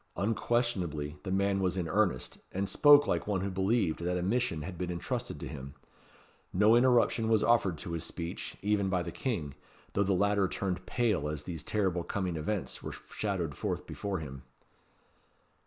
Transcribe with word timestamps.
Unquestionably 0.17 1.17
the 1.21 1.29
man 1.29 1.59
was 1.59 1.77
in 1.77 1.87
earnest, 1.87 2.39
and 2.51 2.67
spoke 2.67 3.05
like 3.05 3.27
one 3.27 3.41
who 3.41 3.51
believed 3.51 3.99
that 3.99 4.17
a 4.17 4.23
mission 4.23 4.63
had 4.63 4.75
been 4.75 4.89
entrusted 4.89 5.39
to 5.39 5.47
him. 5.47 5.75
No 6.51 6.75
interruption 6.75 7.29
was 7.29 7.43
offered 7.43 7.77
to 7.77 7.91
his 7.91 8.03
speech, 8.03 8.57
even 8.63 8.89
by 8.89 9.03
the 9.03 9.11
King, 9.11 9.53
though 9.93 10.01
the 10.01 10.13
latter 10.13 10.47
turned 10.47 10.87
pale 10.87 11.29
as 11.29 11.43
these 11.43 11.61
terrible 11.61 12.01
coming 12.03 12.35
events 12.35 12.81
were 12.81 12.93
shadowed 13.11 13.55
forth 13.55 13.85
before 13.85 14.17
him. 14.17 14.41